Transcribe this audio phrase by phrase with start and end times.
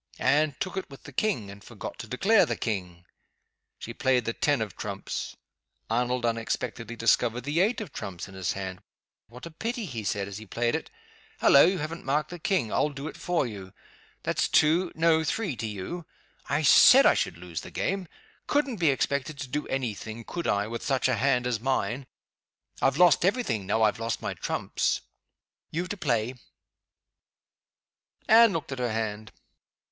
[0.17, 3.05] Anne took it with the King, and forgot to declare the King.
[3.77, 5.37] She played the ten of Trumps.
[5.91, 8.81] Arnold unexpectedly discovered the eight of Trumps in his hand.
[9.27, 10.89] "What a pity!" he said, as he played it.
[11.39, 11.65] "Hullo!
[11.67, 12.73] you haven't marked the King!
[12.73, 13.73] I'll do it for you.
[14.23, 16.07] That's two no, three to you.
[16.49, 18.07] I said I should lose the game.
[18.47, 22.07] Couldn't be expected to do any thing (could I?) with such a hand as mine.
[22.81, 25.01] I've lost every thing now I've lost my trumps.
[25.69, 26.33] You to play."
[28.27, 29.31] Anne looked at her hand.